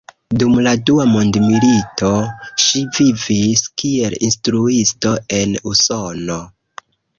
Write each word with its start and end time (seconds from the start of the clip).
Dum 0.43 0.53
la 0.67 0.71
Dua 0.89 1.03
Mondmilito 1.09 2.09
ŝi 2.63 2.81
vivis 2.97 3.63
kiel 3.83 4.17
instruisto 4.31 5.15
en 5.43 5.57
Usono. 5.75 6.43